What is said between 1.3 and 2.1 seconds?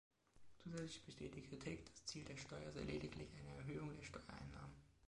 die Kritik, das